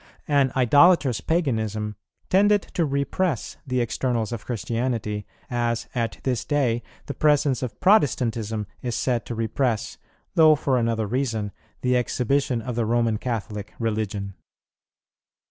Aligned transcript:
An 0.27 0.51
idolatrous 0.55 1.21
Paganism 1.21 1.95
tended 2.27 2.63
to 2.73 2.87
repress 2.87 3.57
the 3.67 3.81
externals 3.81 4.31
of 4.31 4.47
Christianity, 4.47 5.27
as, 5.47 5.87
at 5.93 6.17
this 6.23 6.43
day, 6.43 6.81
the 7.05 7.13
presence 7.13 7.61
of 7.61 7.79
Protestantism 7.79 8.65
is 8.81 8.95
said 8.95 9.27
to 9.27 9.35
repress, 9.35 9.99
though 10.33 10.55
for 10.55 10.79
another 10.79 11.05
reason, 11.05 11.51
the 11.81 11.95
exhibition 11.95 12.63
of 12.63 12.73
the 12.73 12.87
Roman 12.87 13.19
Catholic 13.19 13.75
religion. 13.77 14.33